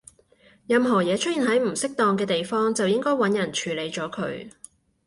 [0.65, 4.49] 任何嘢出現喺唔適當嘅地方，就應該搵人處理咗佢